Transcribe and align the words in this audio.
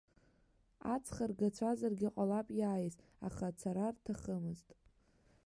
Аҵх 0.93 1.15
ргацәазаргьы 1.29 2.09
ҟалап 2.15 2.47
иааиз, 2.59 2.95
аха 3.27 3.43
ацара 3.49 3.85
рҭахымызт. 3.95 4.67